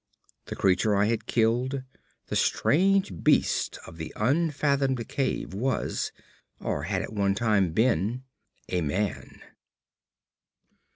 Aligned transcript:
The 0.45 0.55
creature 0.55 0.95
I 0.95 1.05
had 1.05 1.27
killed, 1.27 1.83
the 2.25 2.35
strange 2.35 3.23
beast 3.23 3.77
of 3.85 3.97
the 3.97 4.11
unfathomed 4.15 5.07
cave, 5.07 5.53
was, 5.53 6.11
or 6.59 6.85
had 6.85 7.03
at 7.03 7.13
one 7.13 7.35
time 7.35 7.71
been 7.71 8.23
a 8.67 8.81
MAN! 8.81 9.43